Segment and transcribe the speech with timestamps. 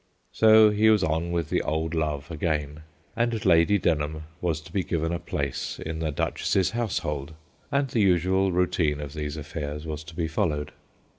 [0.31, 2.81] So he was on with the old love again,
[3.15, 7.35] and Lady Den ham was to be given a place in the Duchess's household,
[7.71, 10.71] and the usual routine of these affairs was to be followed.